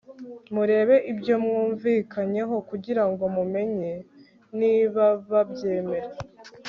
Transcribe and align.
murebe 0.53 0.95
ibyo 1.11 1.35
mwumvikanyeho 1.43 2.55
kugira 2.69 3.03
ngo 3.09 3.23
mumenye 3.35 3.91
niba 4.59 5.05
babyemera 5.29 6.09